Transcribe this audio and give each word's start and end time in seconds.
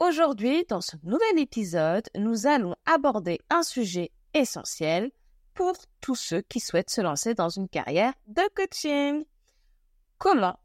Aujourd'hui, 0.00 0.64
dans 0.68 0.80
ce 0.80 0.96
nouvel 1.02 1.40
épisode, 1.40 2.08
nous 2.14 2.46
allons 2.46 2.76
aborder 2.86 3.40
un 3.50 3.64
sujet 3.64 4.12
essentiel 4.32 5.10
pour 5.54 5.74
tous 6.00 6.14
ceux 6.14 6.40
qui 6.42 6.60
souhaitent 6.60 6.90
se 6.90 7.00
lancer 7.00 7.34
dans 7.34 7.48
une 7.48 7.68
carrière 7.68 8.12
de 8.28 8.42
coaching. 8.54 9.24
Comment 10.16 10.56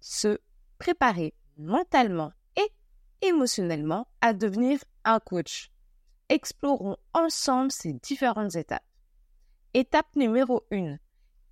se 0.00 0.38
préparer 0.78 1.34
mentalement 1.58 2.32
et 2.56 2.72
émotionnellement 3.20 4.08
à 4.22 4.32
devenir 4.32 4.82
un 5.04 5.20
coach? 5.20 5.70
Explorons 6.30 6.96
ensemble 7.12 7.70
ces 7.70 7.92
différentes 7.92 8.56
étapes. 8.56 8.86
Étape 9.74 10.16
numéro 10.16 10.64
1. 10.72 10.96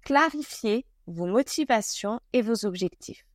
Clarifiez 0.01 0.87
vos 1.07 1.27
motivations 1.27 2.19
et 2.33 2.41
vos 2.41 2.65
objectifs. 2.65 3.27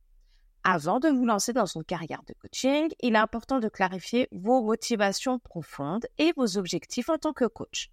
Avant 0.64 1.00
de 1.00 1.08
vous 1.08 1.24
lancer 1.24 1.52
dans 1.52 1.66
une 1.66 1.82
carrière 1.82 2.22
de 2.28 2.34
coaching, 2.34 2.88
il 3.00 3.16
est 3.16 3.18
important 3.18 3.58
de 3.58 3.68
clarifier 3.68 4.28
vos 4.30 4.62
motivations 4.62 5.40
profondes 5.40 6.06
et 6.18 6.32
vos 6.36 6.56
objectifs 6.56 7.08
en 7.08 7.18
tant 7.18 7.32
que 7.32 7.46
coach. 7.46 7.90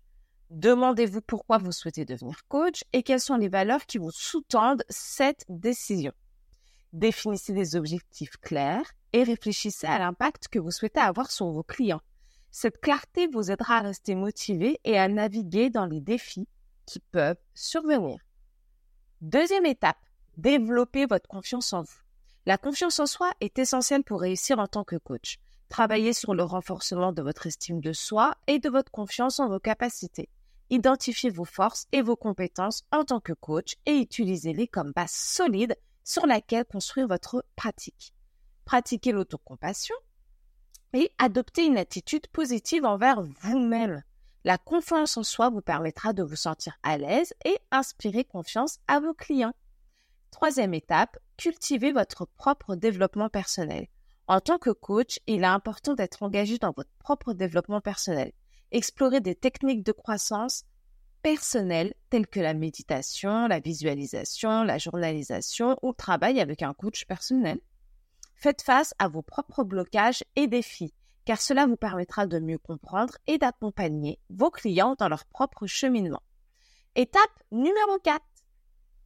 Demandez-vous 0.52 1.22
pourquoi 1.22 1.58
vous 1.58 1.72
souhaitez 1.72 2.06
devenir 2.06 2.48
coach 2.48 2.84
et 2.94 3.02
quelles 3.02 3.22
sont 3.22 3.38
les 3.38 3.50
valeurs 3.50 3.88
qui 3.88 3.98
vous 3.98 4.12
sous-tendent 4.12 4.84
cette 4.88 5.46
décision. 5.50 6.12
Définissez 6.94 7.54
des 7.54 7.76
objectifs 7.76 8.38
clairs 8.38 8.92
et 9.14 9.24
réfléchissez 9.24 9.88
à 9.88 9.98
l'impact 9.98 10.48
que 10.48 10.60
vous 10.60 10.72
souhaitez 10.72 11.00
avoir 11.00 11.32
sur 11.32 11.48
vos 11.48 11.64
clients. 11.64 12.02
Cette 12.52 12.82
clarté 12.82 13.28
vous 13.28 13.50
aidera 13.50 13.78
à 13.78 13.82
rester 13.82 14.14
motivé 14.14 14.80
et 14.84 15.00
à 15.00 15.08
naviguer 15.08 15.72
dans 15.72 15.86
les 15.88 16.02
défis 16.02 16.48
qui 16.86 17.00
peuvent 17.00 17.38
survenir. 17.56 18.20
Deuxième 19.22 19.66
étape, 19.66 19.98
développez 20.38 21.08
votre 21.08 21.28
confiance 21.28 21.74
en 21.74 21.82
vous. 21.82 22.09
La 22.46 22.58
confiance 22.58 23.00
en 23.00 23.06
soi 23.06 23.32
est 23.42 23.60
essentielle 23.60 24.04
pour 24.04 24.22
réussir 24.22 24.60
en 24.60 24.68
tant 24.68 24.84
que 24.84 24.96
coach. 24.96 25.40
Travaillez 25.68 26.14
sur 26.14 26.34
le 26.34 26.44
renforcement 26.44 27.12
de 27.12 27.22
votre 27.22 27.46
estime 27.46 27.82
de 27.82 27.94
soi 27.94 28.36
et 28.48 28.60
de 28.60 28.70
votre 28.70 28.92
confiance 28.92 29.40
en 29.40 29.50
vos 29.50 29.60
capacités. 29.60 30.30
Identifiez 30.72 31.30
vos 31.30 31.46
forces 31.46 31.88
et 31.92 32.02
vos 32.02 32.16
compétences 32.16 32.84
en 32.92 33.04
tant 33.04 33.20
que 33.20 33.34
coach 33.34 33.76
et 33.86 33.98
utilisez-les 33.98 34.68
comme 34.68 34.92
base 34.92 35.12
solide 35.12 35.76
sur 36.04 36.26
laquelle 36.26 36.66
construire 36.66 37.08
votre 37.08 37.44
pratique. 37.56 38.14
Pratiquez 38.66 39.12
l'autocompassion 39.12 39.96
et 40.94 41.12
adoptez 41.18 41.66
une 41.66 41.78
attitude 41.78 42.28
positive 42.28 42.86
envers 42.86 43.22
vous-même. 43.22 44.04
La 44.44 44.58
confiance 44.58 45.18
en 45.18 45.24
soi 45.24 45.50
vous 45.50 45.62
permettra 45.62 46.14
de 46.14 46.24
vous 46.24 46.36
sentir 46.36 46.78
à 46.82 46.98
l'aise 46.98 47.34
et 47.46 47.60
inspirer 47.72 48.24
confiance 48.24 48.80
à 48.88 49.00
vos 49.00 49.14
clients. 49.14 49.54
Troisième 50.32 50.74
étape, 50.74 51.18
cultivez 51.38 51.92
votre 51.92 52.26
propre 52.26 52.76
développement 52.76 53.30
personnel. 53.30 53.88
En 54.28 54.40
tant 54.42 54.60
que 54.60 54.70
coach, 54.70 55.20
il 55.26 55.42
est 55.42 55.48
important 55.48 55.96
d'être 55.96 56.22
engagé 56.22 56.60
dans 56.60 56.72
votre 56.76 56.92
propre 57.00 57.34
développement 57.34 57.82
personnel. 57.82 58.32
Explorez 58.72 59.22
des 59.22 59.36
techniques 59.36 59.84
de 59.84 59.92
croissance 59.92 60.66
personnelle 61.24 61.94
telles 62.10 62.28
que 62.28 62.40
la 62.40 62.54
méditation, 62.54 63.48
la 63.48 63.60
visualisation, 63.60 64.64
la 64.64 64.78
journalisation 64.78 65.78
ou 65.82 65.90
le 65.90 65.96
travail 65.96 66.40
avec 66.40 66.62
un 66.62 66.74
coach 66.74 67.06
personnel. 67.06 67.60
Faites 68.36 68.62
face 68.62 68.94
à 69.00 69.08
vos 69.08 69.24
propres 69.24 69.64
blocages 69.64 70.24
et 70.36 70.48
défis, 70.48 70.94
car 71.26 71.42
cela 71.42 71.66
vous 71.66 71.76
permettra 71.76 72.26
de 72.26 72.40
mieux 72.40 72.58
comprendre 72.58 73.18
et 73.28 73.38
d'accompagner 73.38 74.20
vos 74.30 74.50
clients 74.50 74.96
dans 74.98 75.10
leur 75.10 75.26
propre 75.26 75.68
cheminement. 75.68 76.22
Étape 76.96 77.44
numéro 77.52 77.98
4. 78.04 78.24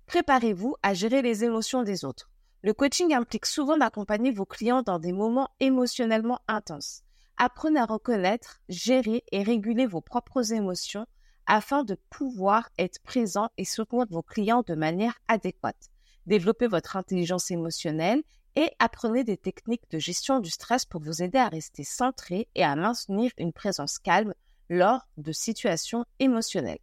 Préparez-vous 0.06 0.76
à 0.84 0.94
gérer 0.94 1.22
les 1.22 1.44
émotions 1.44 1.84
des 1.84 2.06
autres. 2.06 2.30
Le 2.62 2.74
coaching 2.74 3.14
implique 3.14 3.46
souvent 3.46 3.78
d'accompagner 3.78 4.32
vos 4.32 4.46
clients 4.46 4.84
dans 4.84 5.00
des 5.00 5.12
moments 5.12 5.50
émotionnellement 5.60 6.40
intenses. 6.48 7.02
Apprenez 7.38 7.80
à 7.80 7.86
reconnaître, 7.86 8.62
gérer 8.70 9.24
et 9.32 9.44
réguler 9.44 9.86
vos 9.86 10.02
propres 10.02 10.54
émotions 10.54 11.06
afin 11.46 11.84
de 11.84 11.98
pouvoir 12.10 12.70
être 12.78 13.02
présent 13.04 13.50
et 13.58 13.66
soutenir 13.66 14.06
vos 14.10 14.22
clients 14.22 14.64
de 14.66 14.76
manière 14.76 15.20
adéquate. 15.28 15.90
Développez 16.26 16.68
votre 16.68 16.96
intelligence 16.96 17.52
émotionnelle 17.52 18.24
et 18.56 18.70
apprenez 18.80 19.24
des 19.24 19.38
techniques 19.38 19.90
de 19.90 20.00
gestion 20.00 20.40
du 20.40 20.50
stress 20.50 20.86
pour 20.86 21.02
vous 21.02 21.22
aider 21.22 21.40
à 21.40 21.50
rester 21.50 21.84
centré 21.84 22.48
et 22.56 22.64
à 22.64 22.76
maintenir 22.76 23.32
une 23.38 23.52
présence 23.52 24.00
calme 24.00 24.34
lors 24.70 25.02
de 25.18 25.32
situations 25.32 26.06
émotionnelles. 26.20 26.80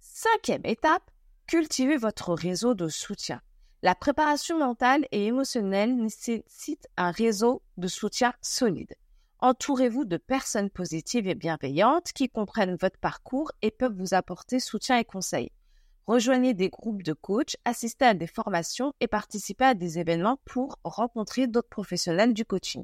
Cinquième 0.00 0.64
étape, 0.64 1.10
Cultivez 1.46 1.96
votre 1.96 2.34
réseau 2.34 2.74
de 2.74 2.88
soutien. 2.88 3.40
La 3.80 3.94
préparation 3.94 4.58
mentale 4.58 5.06
et 5.12 5.26
émotionnelle 5.26 5.96
nécessite 5.96 6.88
un 6.96 7.12
réseau 7.12 7.62
de 7.76 7.86
soutien 7.86 8.34
solide. 8.42 8.96
Entourez-vous 9.38 10.04
de 10.04 10.16
personnes 10.16 10.70
positives 10.70 11.28
et 11.28 11.36
bienveillantes 11.36 12.12
qui 12.12 12.28
comprennent 12.28 12.74
votre 12.74 12.98
parcours 12.98 13.52
et 13.62 13.70
peuvent 13.70 13.96
vous 13.96 14.12
apporter 14.12 14.58
soutien 14.58 14.98
et 14.98 15.04
conseils. 15.04 15.52
Rejoignez 16.08 16.52
des 16.52 16.68
groupes 16.68 17.04
de 17.04 17.12
coachs, 17.12 17.56
assistez 17.64 18.06
à 18.06 18.14
des 18.14 18.26
formations 18.26 18.92
et 18.98 19.06
participez 19.06 19.66
à 19.66 19.74
des 19.74 20.00
événements 20.00 20.40
pour 20.46 20.80
rencontrer 20.82 21.46
d'autres 21.46 21.68
professionnels 21.68 22.34
du 22.34 22.44
coaching. 22.44 22.82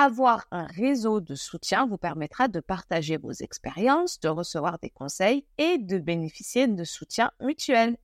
Avoir 0.00 0.46
un 0.52 0.64
réseau 0.64 1.20
de 1.20 1.34
soutien 1.34 1.84
vous 1.84 1.98
permettra 1.98 2.46
de 2.46 2.60
partager 2.60 3.16
vos 3.16 3.32
expériences, 3.32 4.20
de 4.20 4.28
recevoir 4.28 4.78
des 4.78 4.90
conseils 4.90 5.44
et 5.58 5.76
de 5.76 5.98
bénéficier 5.98 6.68
de 6.68 6.84
soutien 6.84 7.32
mutuel. 7.40 7.96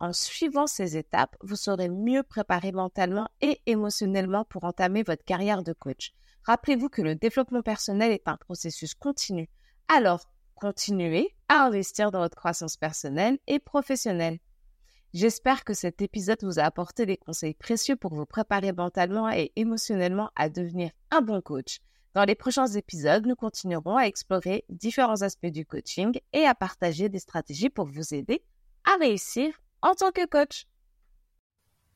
En 0.00 0.14
suivant 0.14 0.66
ces 0.66 0.96
étapes, 0.96 1.36
vous 1.42 1.56
serez 1.56 1.90
mieux 1.90 2.22
préparé 2.22 2.72
mentalement 2.72 3.28
et 3.42 3.60
émotionnellement 3.66 4.46
pour 4.46 4.64
entamer 4.64 5.02
votre 5.02 5.26
carrière 5.26 5.62
de 5.62 5.74
coach. 5.74 6.14
Rappelez-vous 6.44 6.88
que 6.88 7.02
le 7.02 7.16
développement 7.16 7.60
personnel 7.60 8.10
est 8.10 8.26
un 8.26 8.38
processus 8.38 8.94
continu. 8.94 9.50
Alors, 9.88 10.22
continuez 10.54 11.36
à 11.50 11.66
investir 11.66 12.12
dans 12.12 12.20
votre 12.20 12.38
croissance 12.38 12.78
personnelle 12.78 13.38
et 13.46 13.58
professionnelle. 13.58 14.38
J'espère 15.14 15.62
que 15.62 15.74
cet 15.74 16.02
épisode 16.02 16.42
vous 16.42 16.58
a 16.58 16.64
apporté 16.64 17.06
des 17.06 17.16
conseils 17.16 17.54
précieux 17.54 17.94
pour 17.94 18.12
vous 18.12 18.26
préparer 18.26 18.72
mentalement 18.72 19.30
et 19.30 19.52
émotionnellement 19.54 20.30
à 20.34 20.48
devenir 20.48 20.90
un 21.12 21.20
bon 21.20 21.40
coach. 21.40 21.78
Dans 22.14 22.24
les 22.24 22.34
prochains 22.34 22.66
épisodes, 22.66 23.24
nous 23.24 23.36
continuerons 23.36 23.96
à 23.96 24.08
explorer 24.08 24.64
différents 24.68 25.22
aspects 25.22 25.46
du 25.46 25.64
coaching 25.64 26.18
et 26.32 26.44
à 26.46 26.56
partager 26.56 27.08
des 27.08 27.20
stratégies 27.20 27.70
pour 27.70 27.86
vous 27.86 28.12
aider 28.12 28.42
à 28.84 28.96
réussir 28.96 29.54
en 29.82 29.94
tant 29.94 30.10
que 30.10 30.26
coach. 30.26 30.66